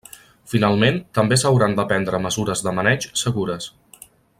[0.53, 3.73] Finalment, també s'hauran de prendre mesures de maneig segures.